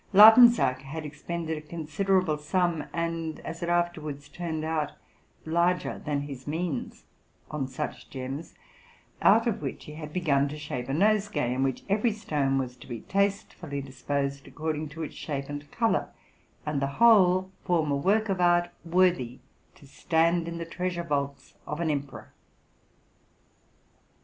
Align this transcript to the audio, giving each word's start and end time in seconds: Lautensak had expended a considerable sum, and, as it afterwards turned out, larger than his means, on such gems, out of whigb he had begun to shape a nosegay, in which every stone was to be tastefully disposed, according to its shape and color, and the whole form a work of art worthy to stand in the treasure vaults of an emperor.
Lautensak 0.13 0.81
had 0.81 1.05
expended 1.05 1.59
a 1.59 1.61
considerable 1.61 2.35
sum, 2.35 2.85
and, 2.91 3.39
as 3.41 3.61
it 3.61 3.69
afterwards 3.69 4.29
turned 4.29 4.63
out, 4.65 4.93
larger 5.45 5.99
than 6.03 6.21
his 6.21 6.47
means, 6.47 7.03
on 7.51 7.67
such 7.67 8.09
gems, 8.09 8.55
out 9.21 9.45
of 9.45 9.57
whigb 9.61 9.79
he 9.83 9.91
had 9.93 10.11
begun 10.11 10.49
to 10.49 10.57
shape 10.57 10.89
a 10.89 10.91
nosegay, 10.95 11.53
in 11.53 11.61
which 11.61 11.83
every 11.87 12.11
stone 12.11 12.57
was 12.57 12.75
to 12.75 12.87
be 12.87 13.01
tastefully 13.01 13.79
disposed, 13.79 14.47
according 14.47 14.89
to 14.89 15.03
its 15.03 15.13
shape 15.13 15.45
and 15.47 15.69
color, 15.69 16.09
and 16.65 16.81
the 16.81 16.97
whole 16.97 17.51
form 17.63 17.91
a 17.91 17.95
work 17.95 18.27
of 18.27 18.41
art 18.41 18.71
worthy 18.83 19.37
to 19.75 19.85
stand 19.85 20.47
in 20.47 20.57
the 20.57 20.65
treasure 20.65 21.03
vaults 21.03 21.53
of 21.67 21.79
an 21.79 21.91
emperor. 21.91 22.33